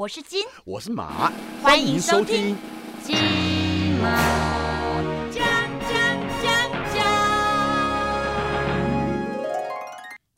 [0.00, 1.30] 我是金，我是马，
[1.60, 2.56] 欢迎收听
[3.04, 3.14] 金
[4.00, 4.08] 马。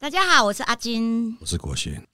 [0.00, 1.38] 大家好，我是阿金。
[1.40, 2.04] 我是国贤。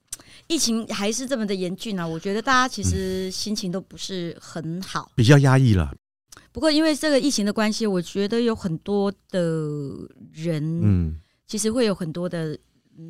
[0.47, 5.95] 疫情还是这么的严峻啊，我觉得大家其实心情都不是很好，比较压抑了。
[6.53, 9.41] 不过因为这个疫情的关系，我觉得有很多的
[10.35, 12.59] 人，嗯，其实会有很多的。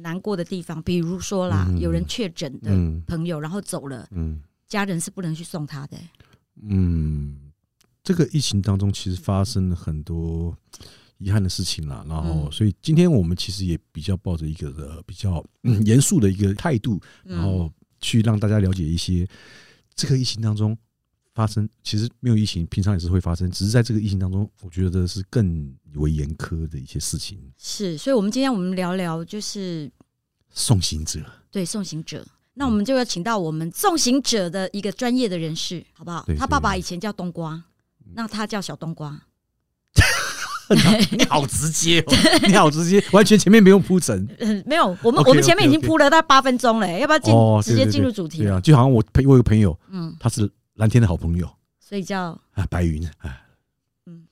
[0.03, 2.71] 难过的地方，比如说啦，有人确诊的
[3.07, 5.97] 朋友，然后走了，嗯，家人是不能去送他的。
[6.63, 7.39] 嗯，
[8.03, 10.57] 这个疫情当中，其实发生了很多
[11.19, 12.05] 遗憾的事情啦。
[12.09, 15.45] 然后，所以今天我们其实也比较抱着一个呃比较
[15.85, 19.27] 严肃的一个态度，然后去让大家了解一些
[19.95, 20.77] 这个疫情当中。
[21.39, 27.39] 发生其实没有疫情，平常也是会发生，只是在这个疫情当中，我觉得是更为严苛的一些事情。
[27.57, 29.89] 是，所以，我们今天我们聊聊就是
[30.51, 31.21] 送行者。
[31.53, 36.27] 对，送行者，那我们就要请到我们送行者的一个专业的人士，好不好？
[36.37, 37.63] 他爸爸以前叫冬瓜，
[38.15, 39.23] 那他叫小冬瓜。
[41.17, 42.13] 你好直接哦，
[42.49, 44.27] 你好直接，完全前面不用铺陈。
[44.41, 48.39] 嗯， 没有，我们我们前面已经铺了大概八分钟了，要不要进直接进入主题？
[48.39, 50.51] 对啊，就好像我朋我有个朋友，嗯，他是。
[50.79, 51.49] 蓝天的好朋友，
[51.81, 53.05] 所以叫啊白云。
[53.19, 53.43] 啊，
[54.07, 54.23] 嗯，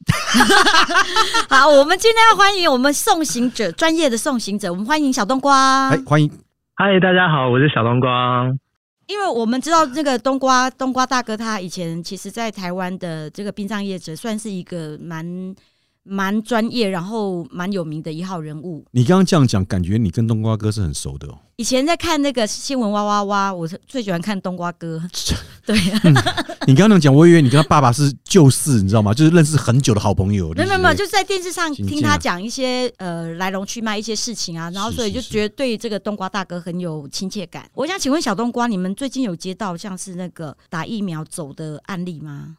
[1.50, 6.30] 好，我们今天要欢迎我们送行者，专业的送行者，我们欢迎小冬瓜，哎，欢迎，
[6.74, 8.46] 嗨，大家好，我是小冬瓜。
[9.08, 15.54] 因为我们知道那个冬瓜冬瓜大哥，他以前其实在台湾的这个殡葬业者，算是一个蛮。
[16.06, 18.84] 蛮专业，然后蛮有名的一号人物。
[18.92, 21.38] 你刚刚这样讲，感觉你跟冬瓜哥是很熟的哦。
[21.56, 25.02] 以前在看那个新闻哇哇哇，我最喜欢看冬瓜哥。
[25.64, 26.00] 对呀，
[26.66, 29.14] 你刚刚那样讲，我以为你跟他爸爸是旧事，你知道吗？
[29.14, 30.52] 就是认识很久的好朋友。
[30.52, 37.68] 没有没有，就是在电视上听他讲一些呃来龙去脉一些事情啊，然后所以就觉得对这个冬瓜大哥很有亲切感。
[37.74, 42.58] 我想请问小冬瓜，你们最近有接到像是那个打疫苗走的案例吗？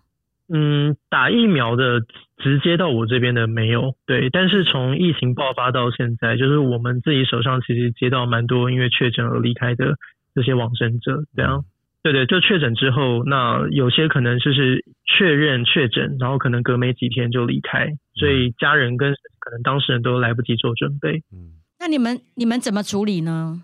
[0.50, 2.02] 嗯，打疫苗的
[2.38, 4.30] 直接到我这边的没有，对。
[4.30, 9.96] 但是从疫情爆发到现在，就是我们自己手上其实接到蛮多因为确诊而离开的
[10.34, 11.66] 这些往生者，这样。
[12.04, 21.24] 对对，就确诊之后，那有些可能就是确认确诊，然后可能隔没几天就离开，所以家人跟可能当事人都来不及做准备。
[21.34, 23.64] 嗯，那你们你们怎么处理呢？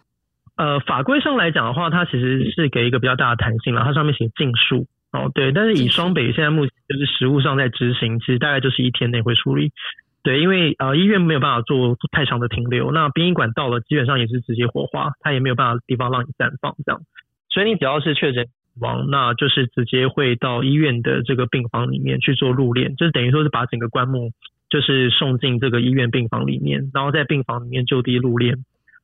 [0.58, 4.86] 呃，法规上来讲的话，它其实是给一个比较大的弹性了，它上面写禁数。
[5.14, 9.72] 哦，对，但是以双北现在目前就是实物上在执行，其实大概就是一天内会处理。
[10.24, 17.02] 对，因为呃医院没有办法做太长的停留，那殡仪馆到了基本上也是直接火化，它也没有办法地方让你绽放这样。
[17.50, 18.52] 所以你只要是确诊死
[18.82, 24.32] 亡，那就是直接会到医院的这个病房里面去做入殓，就是等于说是把整个棺木
[24.70, 28.64] 就是送进这个医院病房里面，然后在病房里面就地入殓。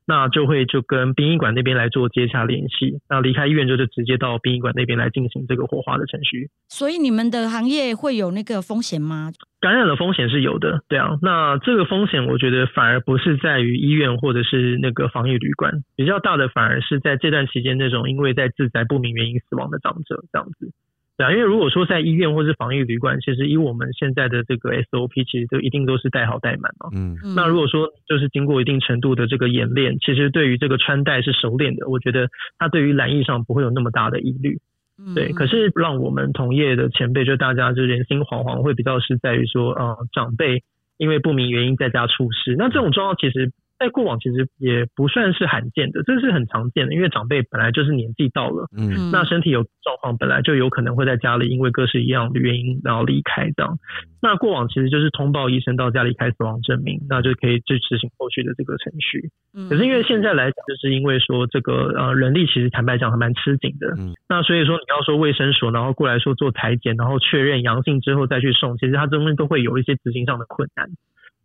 [0.09, 6.50] 那就会就跟殡仪馆那边来做接洽联系，那离开医院就是直接到殡仪馆那边来进行这个火化的程序。
[6.68, 9.31] 所以你们的行业会有那个风险吗？
[9.62, 11.20] 感染的风险是有的，对啊。
[11.22, 20.74] 那这个风险我觉得反而不是在于医院或者是那个防疫旅馆，比较大的反而是在这段期间那种因为在自宅不明原因死亡的长者这样子。
[21.19, 26.88] 对啊，因为如果说在医院或是防疫旅馆，其实以我们现在的这个 SOP，其实都一定都是带好带满嘛。
[26.96, 27.18] 嗯。
[27.35, 34.59] 那如果说就是经过一定程度的这个演练，其实对于这个穿戴是熟练的，我觉得他对于染疫上不会有那么大的疑虑。
[34.97, 35.13] 嗯。
[35.13, 40.63] 对，可是让我们同业的前辈就大家就人心惶惶，会比较是在于说，呃，长辈
[40.97, 43.52] 因为不明原因在家出事，那这种状况其实。
[43.79, 53.79] 在过往其实也不算是罕见的，这是很常见的，因为长辈本来就是年纪到了，嗯，那身体有状况，本来就有可能会在家里因为各式一样的原因然后离开这样。
[54.22, 59.29] 那过往其实就是通报医生到家里开死亡证明，那就可以去执行后续的这个程序。
[59.69, 70.90] 可是因为现在来讲，就是因为说这个呃人力其实坦白讲还蛮吃紧的，嗯，那所以说你要说卫生所然后过来说做裁剪，然后确认阳性之后再去送，其实它中间都会有一些执行上的困难。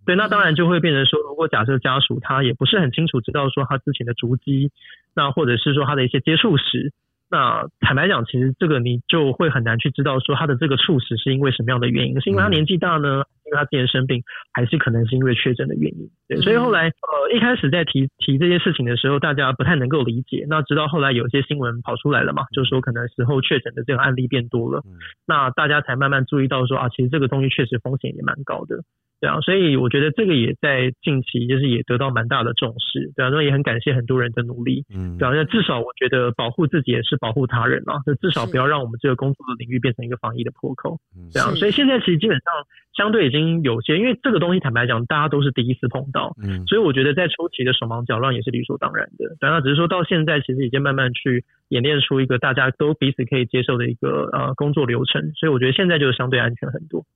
[0.07, 4.71] 对，那当然就会变成说，如果假设家属他也不是很清楚知道说他之前的足迹，
[5.15, 6.93] 那或者是说他的一些接触史。
[7.31, 16.09] 那坦白讲，其实这个你就会很难去知道说他的这个猝死是因为什么样的原因，是因为他年纪大呢，因为他之前生病，还是可能是因为确诊的原因。
[16.29, 20.47] 对，所以后来呃一开始在提提这些事情的时候，大家不太能够理解。
[20.49, 24.83] 那直到后来有些新闻跑出来了嘛，就是说可能时候确诊的这个案例变多了，
[25.27, 28.85] 那大家才慢慢注意到说啊，其实这个东西确实风险也蛮高的。
[29.25, 41.01] 对啊，所以我觉得这个也在近期就是也得到蛮大的重视，对啊，那也很感谢很多人的努力，嗯，对啊，那至少我觉得保护自己也是保护他人嘛，就至少不要让我们这个工作的领域变成一个防疫的破口，
[41.33, 42.53] 这样，所以现在其实基本上
[42.93, 57.07] 相对已经有些，因为这个东西坦白讲，大家都是第一次碰到，嗯，所以我觉得在初期的手忙脚乱也是理所当然的，当然只是说到现在其实已经慢慢去演练出一个大家都彼此可以接受的一个呃工作流程，所以我觉得现在就相对安全很多。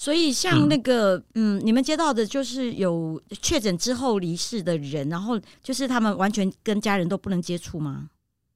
[0.00, 8.06] 所以，像那个，嗯，你们接到的就是有确诊之后离世的人，然后就是他们完全跟家人都不能接触吗？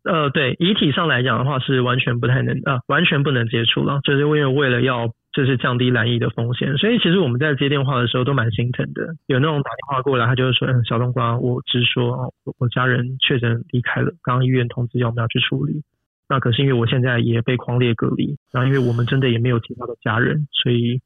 [0.05, 9.17] 呃，对，遗体上来讲的话是完全不太能啊，完全不能接触了，就是因为为了要就是降低染疫的风险，所以其实我们在接电话的时候都蛮心疼的。
[9.27, 15.83] 有那种打电话过来，他就是说，嗯，小冬瓜，我直说，我家人确诊离开了，刚刚医院通知要我们要去处理，
[16.29, 21.01] 那可是因为我现在也被狂烈隔离，然后因为我们真的也没有其他的家人，所以。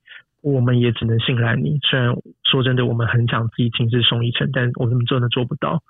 [0.52, 1.80] 我们也只能信赖你。
[1.82, 2.14] 虽然
[2.44, 5.82] 说真的，我们很想自己亲自送一程，但我们真的做不到。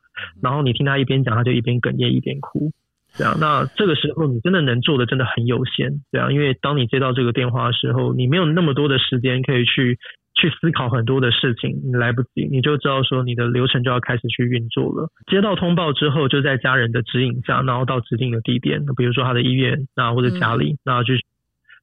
[0.42, 2.72] 然后你听他一边讲，他就一边哽咽一边哭。
[3.12, 6.00] 这样，那这个时候你真的能做的真的很有限。
[6.10, 9.98] 这样，因为当你接到这个电话的时候，你没有那么多的时间可以去
[10.34, 15.10] 去思考很多的事情，你来不及，你就知道说你的流程就要开始去运作了。
[15.30, 21.22] 接到通报之后，就在家人的指引下，然后到指定的地点，比如说他的医院那或者家里，那去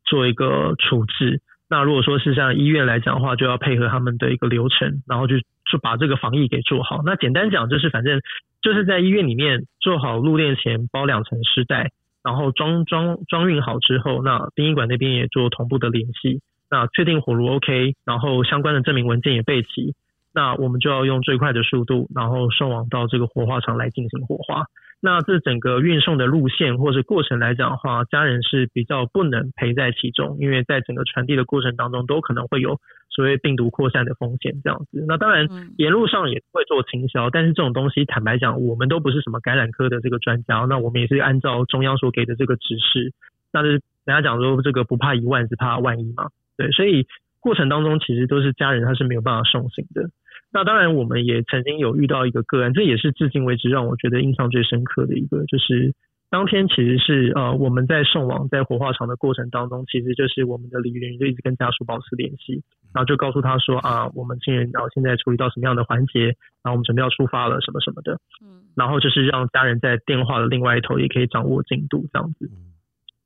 [0.06, 1.40] 做一个处置。
[1.74, 7.02] 那如果说是像医院来讲的话，就要配合他们的一个流程，然后就就把这个防疫给做好。
[7.04, 8.22] 那简单讲就是，反正
[8.62, 11.90] 就是在医院里面做好入殓前包两层尸袋，
[12.24, 19.96] 然后装装装运好之后，那殡仪馆那边也做同步的联系，那确定火炉 OK，然后相关的证明文件也备齐，
[20.34, 24.66] 那我们就要用最快的速度，然后送往到这个火化场来进行火化。
[25.06, 35.04] 那这整个运送的路线或者过程来讲的话，家人是比较不能陪在其中，因为在整个传递的过程当中，都可能会有所谓病毒扩散的风险这样子。
[35.06, 35.46] 那当然，
[35.78, 43.12] 沿路上也会做倾销，但是这种东西坦白讲，我们都不是什么感染科的这个专家，那我们也是按照中央所给的这个指示，
[43.52, 46.30] 那是人家讲说这个不怕一万，只怕万一嘛。
[46.56, 47.06] 对，所以
[47.42, 50.10] 过程当中其实都是家人他是没有办法送行的。
[50.54, 55.96] 那当然，我们也曾经有遇到一个个案，这也是至今为止让我觉得印象最深刻的一个，就是
[56.30, 62.62] 当天其实是呃我们在送往在火化场的过程当中，其实就是我们的李人就一直跟家属保持联系，
[62.94, 66.26] 然后就告诉他说啊，我们亲人然后现在处理到什么样的环节，
[66.62, 68.14] 然后我们准备要出发了什么什么的，
[68.46, 72.50] 嗯，然后就是让家人在电话的另外一头也可以掌握进度这样子。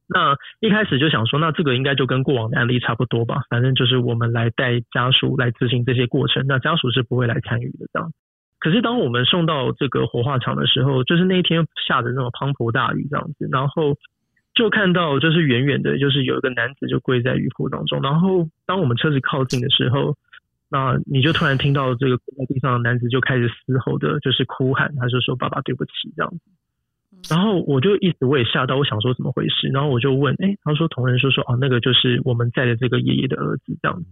[0.07, 8.12] 那一开始就想说，那这个应该就跟过往的案例差不多吧，反正就是我们来带家属来执行这些过程，那家属是不会来参与的这样。
[8.59, 13.95] 可是当我们送到这个火化场的时候，就是那一天下的那种滂沱大雨这样子，然后
[14.56, 20.15] 就看到就是远远的，就是有一个男子就跪在雨库当中，然后当我们车子靠近的时候，
[20.69, 26.39] 那你就突然听到这个跪在地上的男子就开始嘶吼的，就是哭喊，他就说爸爸对不起这样子。
[27.30, 34.06] 然后我就一直我也吓到，我想说怎么回事，然后我就问，哎，他说同仁说说，哦，那个就是我们在的这个爷爷的儿子这样子。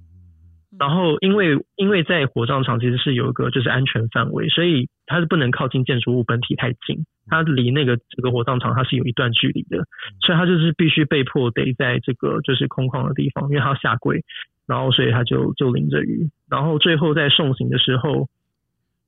[0.78, 9.86] 然后因为因为在火葬场其实是有一个就是安全范围，所以它是不能靠近建筑物本体太近，它离那个这个火葬场它是有一段距离的，
[10.20, 14.26] 所以他就是必须被迫得在这个就是空旷的地方，因为他要下跪，
[14.68, 18.28] 然后所以他就就淋着雨，然后最后在送行的时候，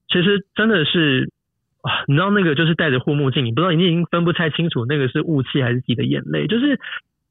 [0.08, 1.30] 其实真的是。
[2.08, 6.80] 你知道那个就是戴着护目镜，你不知道你已经分不太清楚那个是雾气还是自己的眼泪，就是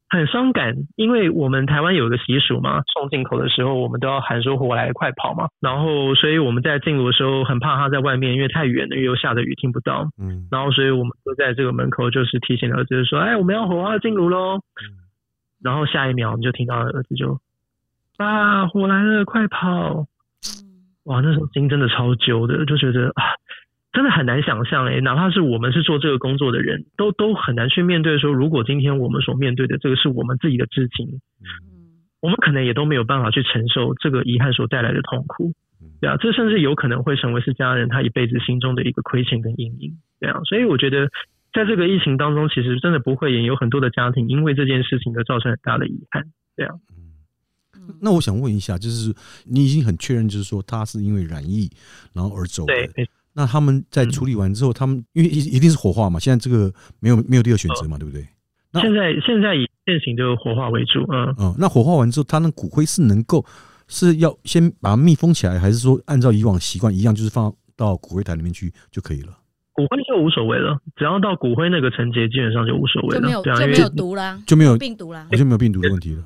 [0.08, 0.74] 很伤感。
[0.94, 10.08] 因为我们台湾有一个习俗嘛，送进口的时候我们都要喊说“火来快跑”嘛，然后所以我们在进炉的时候很怕他在外面，因为太远了，又下着雨听不到。
[10.18, 15.04] 嗯，然后所以我们就在这个门口就是提醒儿子说：“哎，我们要火化进炉喽。”嗯，
[15.62, 17.40] 然后下一秒我们就听到儿子就
[18.16, 20.06] ：“啊，火来了，快跑！”
[21.04, 23.35] 哇，那时候心真的超揪的，就觉得啊。
[23.96, 35.54] 真的很难想象诶，哪怕是我们是做这个工作的人，都都很难去面对说，如果今天我们所面对的这个是我们自己的知情，嗯，我们可能也都没有办法去承受这个遗憾所带来的痛苦，
[36.02, 41.08] 对啊，这甚至有可能会成为是家人他一辈子心中的一个亏欠跟阴影，对啊，所以我觉得
[41.54, 46.22] 在这个疫情当中，其实真的不会也有很多的家庭因为这件事情而造成很大的遗憾，
[46.54, 46.74] 对啊。
[48.02, 49.14] 那我想问一下，就是
[49.46, 51.70] 你已经很确认，就是说他是因为染疫
[52.12, 52.74] 然后而走的。
[53.36, 58.26] 那他们在处理完之后，他们因为一一定是火化嘛，现在这个没有没有第二选择嘛，对不对？
[58.72, 61.54] 那现在现在以现行的火化为主，嗯嗯。
[61.58, 63.44] 那火化完之后，他那骨灰是能够
[63.88, 69.32] 是要先把它密封起来，还是说按照以往习惯一样，就是放到骨灰台里面去就可以了？
[69.74, 76.24] 骨灰就无所谓了，只要到骨灰那个层级，基本上就无所谓了，就没有就没有毒啦，就没有病毒啦，我就没有病毒的问题了。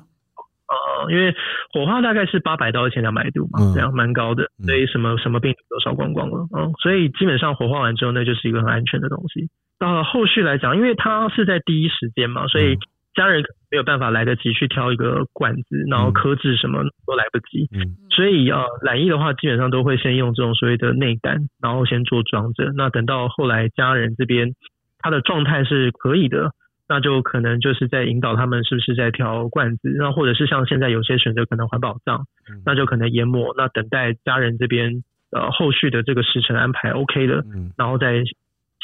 [1.02, 1.35] 呃，因为
[1.73, 9.49] 火化大概是八百到一千两百度嘛，这样蛮高的，所以什么什么病毒都烧光光了，嗯，所以基本上火化完之后，那就是一个很安全的东西。
[9.78, 12.76] 到后续来讲，因为它是在第一时间嘛，所以
[13.14, 22.73] 家人没有办法来得及去挑一个管子，然后科制什么都来不及，嗯，所以呃，染疫的话，基本上都会先用这种所谓的内胆，然后先做装着。
[22.76, 24.54] 那等到后来家人这边
[24.99, 26.52] 他的状态是可以的。
[26.90, 32.26] 那就可能就是在引导他们是不是在调罐子，那或者是像现在有些选择可能环保葬，
[32.66, 37.44] 那就可能研磨，那等待家人这边呃后续的这个时辰安排 OK 的，
[37.78, 38.25] 然后再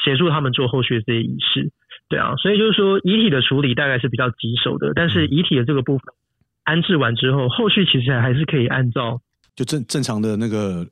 [0.05, 1.73] 协助他们做后续的这些仪式。
[2.09, 6.15] 对啊，所以就是说遗体的处理大概是比较棘手的，但是遗体的这个部分
[6.63, 9.21] 安置完之后，后续其实还是可以按照
[9.57, 10.87] 就正正常的那个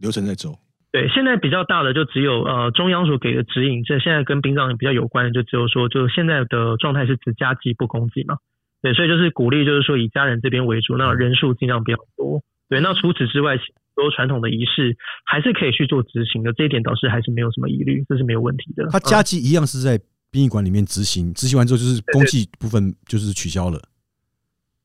[0.00, 0.58] 流程在走。
[0.92, 8.38] 对，现在比较大的就只有呃中央所给的指引，这现在跟殡葬比较有关的，就只有说，就现在的状态是只加祭不公祭嘛。
[8.82, 12.42] 对，所以就是鼓励，就是说以家人这边为主，那人数尽量比较多。
[12.68, 13.56] 对，那除此之外，
[13.94, 18.88] 所有传统的仪式还是可以去做执行的，这一点倒是还是没有什么疑虑，这是没有问题的。
[18.90, 19.96] 他加祭一样是在
[20.32, 23.80] 殡仪馆里面执行，执行完之后就是公祭部分就是取消了。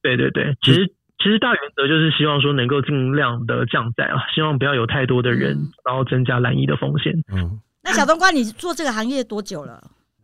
[0.04, 0.94] 对对对，其实。
[1.25, 7.15] 其实大原则就是希望说能够尽量的降载啊，希望不要有太多的人，然后增加蓝衣的风险。
[7.34, 9.82] 嗯，那小冬瓜，你做这个行业多久了？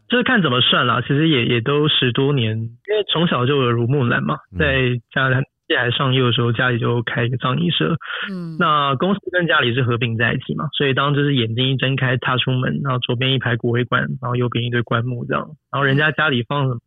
[0.07, 5.43] 就是看怎么算啦，其实也也都十多年，因为从小就耳濡目染嘛，在家里
[5.75, 7.95] 还上幼的时候，家里就开一个葬仪社。
[8.31, 16.77] 嗯，那公司跟家里是合并在一起嘛，所以当就是眼睛一睁开，踏出门，然后左边一排骨灰罐，然后右边一堆棺木这样，然后人家家里放。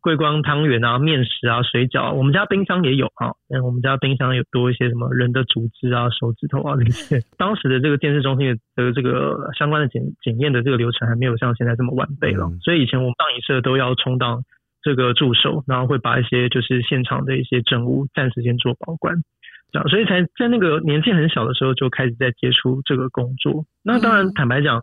[0.00, 3.34] 桂光汤圆啊，面食啊，水饺，我们家冰箱也有啊。
[3.48, 7.20] 嗯，我们家冰箱有多一些什么人的组织啊、手指头啊这些。
[7.36, 14.42] 当时的这个电视中心的这个相关的检检验的这个流程还没有像现在这么完备了，所以以前我们葬仪社都要充当
[14.82, 19.16] 这个助手，然后会把一些就是现场的一些证物暂时先做保管，
[19.72, 23.66] 这样，所以才在那个年纪很小的时候就开始在接触这个工作。
[23.82, 24.82] 那当然，坦白讲。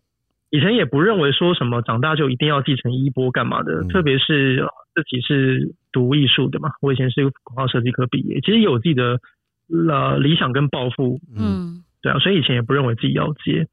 [0.50, 6.70] 以前也不认为说什么长大就一定要继承衣钵干嘛的，特别是自己是读艺术的嘛。
[6.82, 9.20] 我以前是广告设计科毕业，其实有自己的
[9.90, 13.68] 呃理想跟抱负，嗯，对啊，所以以前也不认为自己要接。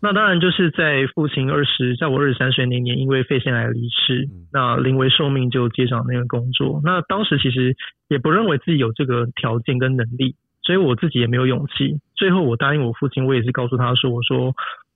[0.00, 6.80] 那当然就是在父亲二十，在我二十三岁那年，因为肺腺癌离世，那临危受命就接掌那个工作。
[6.84, 7.76] 那当时其实
[8.08, 12.00] 也不认为自己有这个条件跟能力，所以我自己也没有勇气。
[12.16, 14.54] 最后我答应我父亲，我也是告诉他说，我说。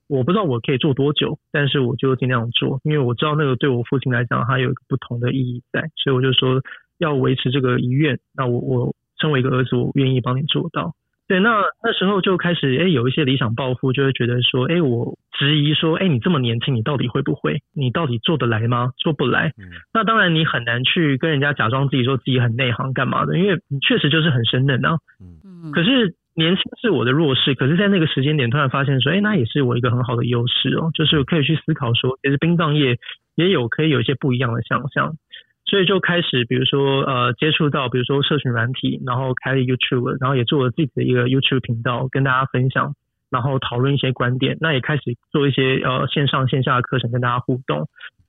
[0.08, 6.62] 我不知道我可以做多久，但是我就尽量做，因为我知道那个对我父亲来讲，他有一个不同的意义在，所以我就说
[6.98, 8.18] 要维持这个遗愿。
[8.34, 10.94] 那我我身为一个儿子，我愿意帮你做到。
[11.28, 17.60] 对，那那时候就开始哎有一些理想抱负，就会觉得说，哎，我质疑说，哎，你这么年轻，你到底会不会？
[17.74, 18.92] 你到底做得来吗？
[18.96, 19.52] 做不来。
[19.58, 24.96] 嗯那当然你很难去跟人家假装自己说自己很内行干嘛的，因为你确实就是很生嫩啊。
[25.20, 26.14] 嗯，可是。
[26.38, 32.96] 年轻是我的弱势，可是，在那个时间点，突然发现说，哎，那也是我一个很好的优势哦，就是可以去思考说，其实殡葬业
[33.34, 35.16] 也有可以有一些不一样的想象，
[35.66, 42.94] 所以就开始，比如说，呃，接触到，比如说社群软体，然后开了 YouTube，然后也做了自己的一个 YouTube 频道，跟大家分享，
[43.30, 47.88] 然后讨论一些观点，那也开始做一些呃线上线下的课程跟大家互动。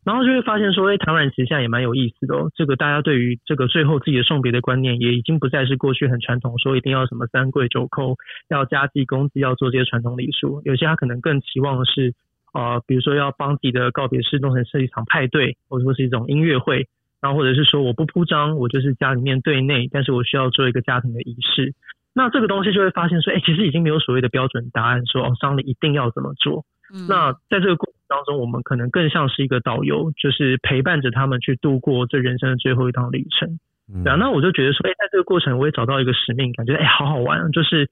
[0.10, 2.50] 然后就会发现说，哎，唐然其实现在也蛮有意思的哦。
[2.56, 8.16] 这个大家对于这个最后自己的送别的观念，也已经不再是过去很传统，说一定要什么三跪九叩，
[8.50, 10.64] 要家祭公祭，要做这些传统礼数。
[10.66, 12.16] 有些他可能更期望的是，
[12.56, 16.88] 呃，比如说要帮自己的告别式弄成是一场派对，或者说是一种音乐会，
[17.22, 21.76] 然后或者是说我不铺张，我就是家里面对内，但是我需要做一个家庭的仪式。
[22.16, 26.66] 那这个东西就会发现说，哎，其实已经没有所谓的标准答案，说哦，丧礼一定要怎么做。
[27.08, 33.60] 那在这个过程当中，我们可能更像是一个导游，就是陪伴着他们去度过这人生的最后一趟旅程。
[34.04, 37.52] 对啊，那我就觉得说，哎，在这个过程我也找到一个使命感，觉得哎，好好玩。
[37.52, 37.88] 就是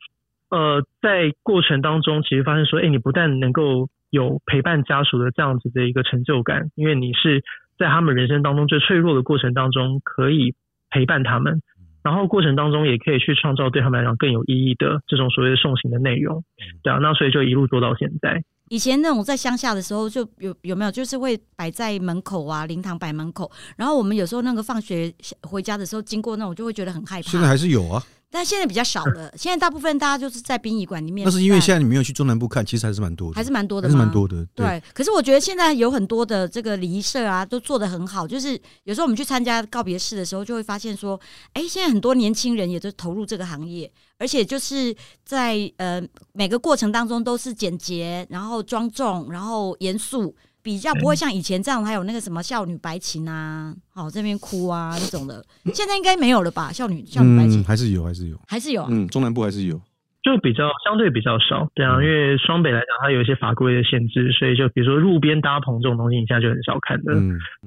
[0.50, 7.44] 呃，在过程当中，其实发现说，哎，你不但能够有陪伴家属的这样子的一个成就感，因为你是
[7.78, 10.54] 在他们人生当中最脆弱的过程当中可以
[10.90, 11.62] 陪伴他们，
[12.04, 16.44] 然后过程当中也可以去创造对他们来讲更有意义的这种所谓的送行的内容。
[16.84, 18.44] 对啊，那所以就一路做到现在。
[18.70, 27.32] 以前那种在乡下的时候，就有有没有就是会摆在门口啊，灵堂摆门口，然后我们有时候那个放学回家的时候经过那种，就会觉得很害怕。
[27.32, 28.04] 现在还是有啊。
[28.30, 31.26] 但现在比较少了， 现在大部分大家就是在殡仪馆里面。
[31.26, 34.46] 那是因为现在你没有去中南部看，其实还是蛮多的，还是蛮多的，还是蛮多的。
[34.54, 38.28] 对，可是我觉得现在有很多的这个礼仪社啊，都做的很好。
[38.28, 41.20] 就是有时候我们去参加告别式的时候，就会发现说，
[41.54, 46.02] 哎，现在很多年轻人也都投入这个行业，而且就是在呃
[46.34, 50.36] 每个过程当中都是简洁，然后庄重，然后严肃。
[50.68, 55.42] 比较不会像以前这样，还有那个什么少女白琴啊，好这边哭啊那种的，
[55.74, 56.74] 现在应该没有了吧？
[56.74, 57.64] 少女少女白琴。
[57.64, 59.80] 还是有，还是有，还是有，嗯，中南部还是有。
[60.24, 67.14] 就比较相对比较少，对啊，因为双北来讲，它有一些法规的限制，所以就比如说路边搭棚这种东西，你现在就很少看的，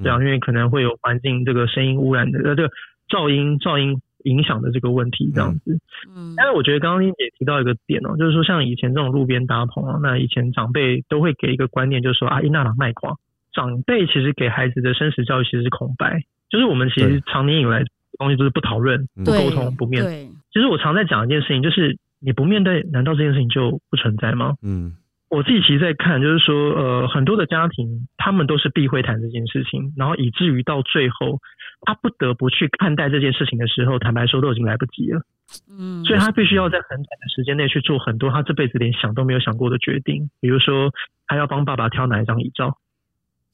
[0.03, 2.69] 对啊，因为可能会有环境这个声音污染的，呃，这个
[3.09, 5.79] 噪音噪音影响的这个问题这样子。
[6.15, 13.17] 嗯，但是我觉得刚刚丽姐提到一个点哦，就是说像以前这种路边搭棚啊，那以前长辈都会给一个观念，就是说啊，伊娜拉卖瓜，
[13.53, 17.85] 长辈其实给孩子的生死教育其实是空白，就是我们其实常年以来
[18.19, 20.29] 东西都是不讨论、不沟通、不面对。
[20.53, 21.99] 其实我常在讲一件事情，就是。
[22.23, 24.53] 你不面对，难道这件事情就不存在吗？
[24.63, 24.93] 嗯，
[25.31, 31.39] 我自己其实在看，就是说，呃，很多的家庭他们都是避讳谈这件事情，然后以至于到最后，
[31.83, 35.23] 他不得不去看待这件事情的时候，坦白说都已经来不及了。
[35.71, 40.91] 嗯，所以他必须要在很短的时间内去做很多他这辈子连想都没有想过的决定，比如说
[41.29, 42.77] 他要帮爸爸挑哪一张遗照，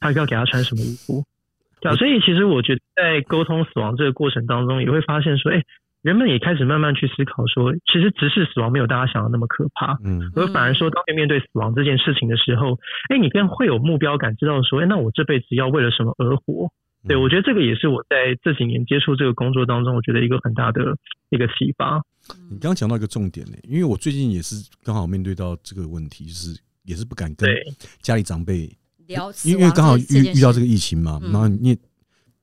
[0.00, 1.24] 他要给他穿什么衣服，
[1.82, 1.94] 对啊。
[1.96, 5.62] 所以其实我觉得在沟通死亡这个过程当中，也会发现说，哎。
[6.06, 16.70] 人们也开始慢慢去思考，说其实直视死亡没有大家想的那么可怕，嗯，而反而说当面面对死亡这件事情的时候，哎，你更会有目标感，知道说，哎，那我这辈子要为了什么而活？
[17.08, 20.96] 对我觉得这个也是我在这几年接触这个工作当中，我觉得一个很大的
[21.30, 22.00] 一个启发。
[22.48, 27.48] 你刚刚讲到一个重点呢，因为我最近也是刚好面对到这个问题，就是也是不敢跟
[28.00, 28.70] 家里长辈
[29.08, 31.76] 聊，因为刚好遇遇到这个疫情嘛，然后你。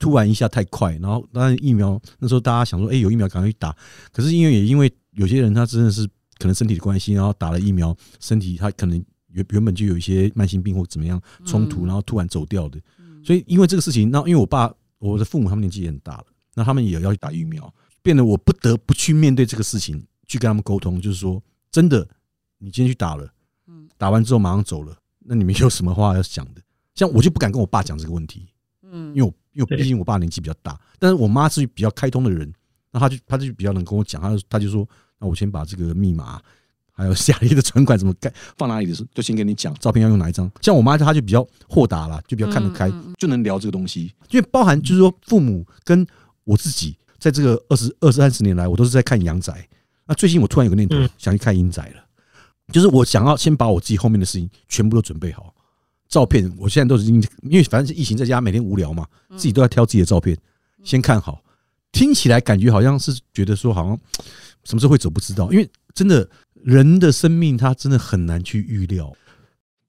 [0.04, 3.74] 突然一下太快，然后当然疫苗那时候大家想说，哎，有疫苗赶快去打。
[4.12, 6.06] 可是因为也因为有些人他真的是
[6.38, 12.78] 可能身体的关系，然后打了疫苗，身体他可能原原本就有一些慢性病或怎么样冲突，然后突然走掉的。
[13.24, 14.70] 所以因为这个事情，那因为我爸
[15.00, 21.42] 我的父母他们年纪也很大了，那他们也要去打疫苗，变得我不得不去面对这个事情，去跟他们沟通，就是说
[21.72, 22.06] 真的，
[22.58, 23.26] 你今天去打了，
[23.98, 26.62] 打完之后马上走了，那你们有什么话要讲的？
[26.94, 28.46] 像我就不敢跟我爸讲这个问题，
[28.94, 29.34] 嗯，因为我。
[29.54, 32.52] 因为毕竟我爸年纪比较大，但是我妈是比较开通的人，
[32.92, 34.84] 那她就她就比较能跟我讲，他他就说，
[35.20, 36.42] 那我先把这个密码，
[36.92, 40.52] 还有下一的存款怎么盖放哪里的时候，就先跟你讲，照片要用哪一张。
[40.60, 44.12] 像我妈她就比较豁达了，就比较看得开，就能聊这个东西。
[44.32, 46.04] 因为包含就是说，父母跟
[46.46, 49.70] 我自己在这个二十二三十年来，我都是在看阳宅。
[50.08, 52.04] 那最近我突然有个念头，想去看阴宅了，
[52.74, 55.54] 就是我想要先把我自己后面的事情全部都准备好。
[56.13, 60.38] 照片，我现在都已经因为反正是疫情在家，每天无聊嘛，自己都要挑自己的照片，
[60.84, 61.43] 先看好。
[61.91, 64.00] 听起来感觉好像是觉得说，好像
[64.63, 66.30] 什么时候会走不知道，因为真的
[66.63, 69.12] 人的生命他真的很难去预料。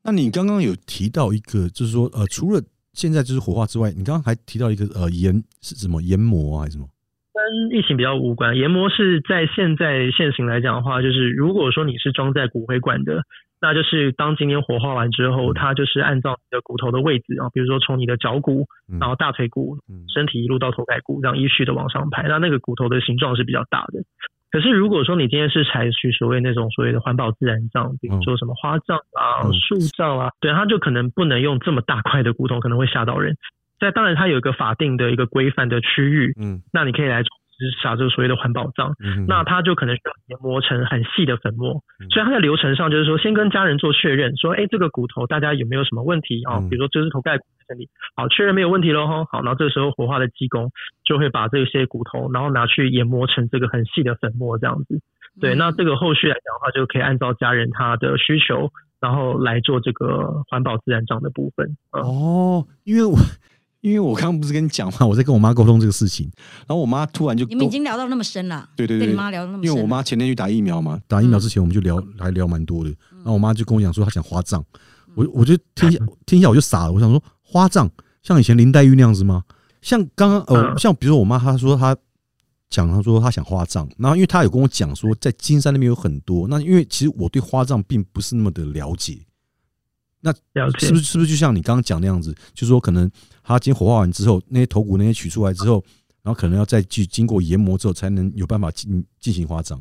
[0.02, 2.62] 那你刚刚有提到一个，就是说呃，除了
[2.94, 6.88] 现在就是火化之外，你刚刚还提到一个呃研是什么研磨啊，还是什么？
[7.34, 13.20] 跟疫情比较无关，研磨是在现在现行来讲的话，就是如果说你是装在骨灰罐的。
[13.64, 18.66] 那就是当今天火化完之后，它就是按照你的骨头的位置啊，比如说从你的脚骨，
[19.00, 19.78] 然后大腿骨，
[20.12, 22.28] 身体一路到头盖骨，这样依序的往上排。
[22.28, 24.04] 那那个骨头的形状是比较大的。
[24.50, 33.34] 可是如果说你今天是采取所谓那种所谓的环保自然葬，比如说什么花葬啊、树葬啊，对，它就可能不能用这么大块的骨头，可能会吓到人。
[33.80, 37.22] 在当然它有一个法定的一个规范的区域，嗯，那你可以来。
[37.58, 38.94] 是撒这个所谓的环保葬，
[39.28, 46.42] 那它就可能需要研磨成很细的粉末，所以它在流程上就是说，先跟家人做确认，说，哎，这个骨头大家有没有什么问题？
[46.44, 46.58] 啊？
[46.68, 50.70] 比如说这是头盖骨这里，好，确认没有问题喽，哈，好，然后这个时候火化的技工
[51.04, 55.00] 就会把这些骨头，然后拿去研磨成这个很细的粉末，这样子，
[55.40, 61.76] 对，那这个后续来讲的话，就可以按照家人他的需求，然后来做这个环保自然葬的部分。
[61.92, 63.14] 哦，因为我。
[63.84, 66.30] 因为我刚刚不是跟你讲嘛， 我在跟我妈沟通这个事情，
[66.66, 74.64] 然后我妈突然就你们已经聊到那么深了，对对对，跟你妈聊那么深，因为我妈前天去打疫苗嘛，打疫苗之前我们就聊还聊蛮多的，然后我妈就跟我讲说她想花葬，
[75.14, 77.90] 我我就听下 听一下我就傻了，我想说花葬
[78.22, 79.44] 像以前林黛玉那样子吗？
[79.82, 81.94] 像刚刚呃像比如说我妈她说她
[82.70, 89.26] 讲她说她想花葬，然后因为她有跟我讲说在金山那边有很多，那因为其实我对花葬并不是那么的了解。
[90.26, 90.32] 那
[90.78, 92.34] 是不是是不是就像你刚刚讲那样子？
[92.54, 93.10] 就是说，可能
[93.44, 95.84] 他今天火化完之后，那些头骨那些取出来之后，
[96.24, 99.78] 然后可能要再去经过研磨之后，才能有办法进进行花葬。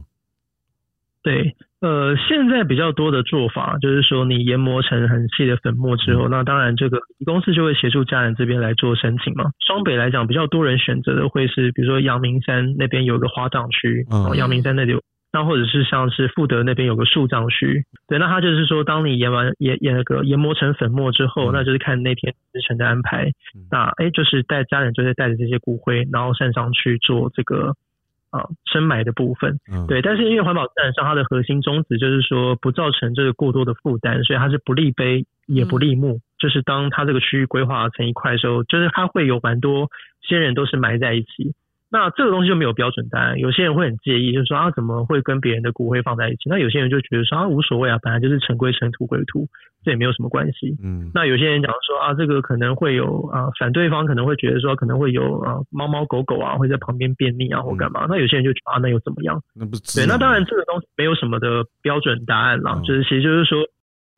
[1.24, 9.46] 对，呃，现在比较多的做法就是说，你研磨成很细的粉末之后，那当然这个公司就会协助家人这边来做申请嘛。
[9.66, 15.02] 双北来讲，比较多人选择的会是，比如说阳明山那边有个花葬区，阳明山那里有。
[15.36, 23.32] 那或者是像是富德那边有个树葬区，对，那他就是说，当你研完研研那个研磨成粉末之后，那就是看那天日程的安排。
[23.72, 27.74] 那哎，就是带家人就是带着这些骨灰，然后擅上去做这个
[28.30, 29.58] 啊深埋的部分。
[29.72, 36.20] 嗯对，但是因为环保自然上它的核心宗旨就是说不造成这个过多的负担，所以它是不立碑也不立墓。
[36.38, 39.90] 就是当它这个区域规划成一块的时候，就是它会有蛮多
[40.22, 41.56] 先人都是埋在一起。
[41.94, 46.50] 那这个东西就没有标准答案，有些人会很介意，就是说啊，怎么会跟别人的骨灰放在一起？
[46.50, 49.48] 那有些人就觉得说啊，无所谓啊，本来就是尘归尘，土归土，
[49.86, 50.76] 这也没有什么关系。
[50.84, 51.12] 嗯。
[51.14, 58.08] 那有些人讲说啊，这个可能会有啊，反对方可能会觉得说可能会有啊，猫猫狗狗啊会在旁边便秘啊或干嘛？
[58.10, 59.40] 那有些人就觉得啊，那又怎么样？
[59.54, 60.08] 那不对。
[60.08, 63.60] 那当然这个东西没有什么的标准答案啦，就是其实就是说，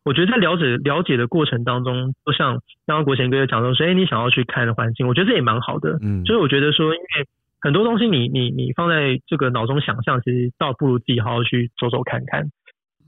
[0.05, 2.53] 我觉得在了解了解的过程当中，就像
[2.87, 5.99] 刚刚国贤哥讲到，说哎，你想要去看的环境，我觉得这也蛮好的。
[6.01, 6.23] 嗯。
[6.23, 7.27] 就是我觉得说，因为。
[7.65, 12.47] 很多东西，你你你放在这个脑中想象，其实倒不如自己好好去走走看看。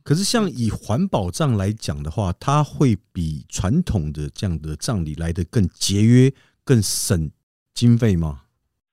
[0.03, 6.31] 可是，像以环保葬来讲的话，它会比传统的这样的葬礼来的更节约、
[6.65, 7.29] 更省
[7.75, 8.39] 经费吗？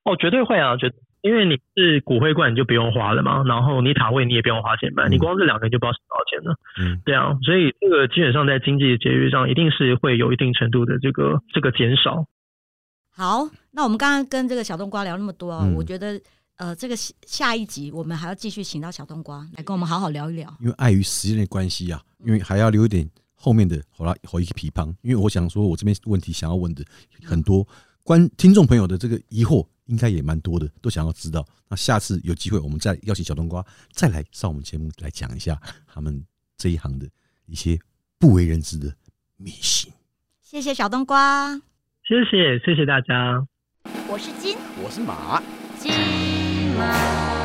[0.05, 0.77] 哦，绝对会啊！
[0.77, 3.43] 绝，因为你是骨灰罐，你就不用花了嘛。
[3.45, 6.57] 然后你塔位，你也不用花钱买，你光这两个就不知道省多少钱了。
[6.79, 12.27] 嗯，对啊，所以这个基本上在经济的节约上，一定是会有一定程度的这个这个减少。
[13.17, 16.21] 好，那我们刚刚跟这个小冬瓜聊那么多，我觉得
[16.57, 20.53] 呃，这个下一集我们还要继续请到小冬瓜来跟我们好好聊一聊。
[20.59, 24.93] 因为碍于时间的关系啊，因为还要留一点后面的好了，好一个皮旁。
[25.03, 26.85] 因为我想说，我这边问题想要问的
[27.23, 27.65] 很多，
[28.03, 31.47] 观听众朋友的这个疑惑应该也蛮多的，都想要知道。
[31.69, 36.21] 那下次有机会，我们再邀请小冬瓜再来上我们节目来讲一下他们
[36.57, 37.09] 这一行的
[37.47, 37.79] 一些
[38.19, 38.93] 不为人知的
[39.37, 39.93] 迷信。
[40.43, 41.63] 谢谢小冬瓜。
[42.07, 43.43] 谢谢谢谢大家。
[44.11, 44.59] 我是金。
[44.83, 45.41] 我是马。
[45.79, 45.91] 金
[46.79, 47.44] 马。